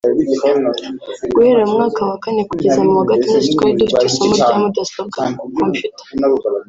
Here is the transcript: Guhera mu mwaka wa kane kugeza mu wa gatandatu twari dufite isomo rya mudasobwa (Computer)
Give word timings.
Guhera 1.35 1.63
mu 1.67 1.73
mwaka 1.77 2.01
wa 2.09 2.15
kane 2.23 2.41
kugeza 2.49 2.79
mu 2.87 2.93
wa 2.99 3.05
gatandatu 3.11 3.47
twari 3.53 3.73
dufite 3.79 4.03
isomo 4.09 4.31
rya 4.41 4.47
mudasobwa 4.61 5.19
(Computer) 5.59 6.05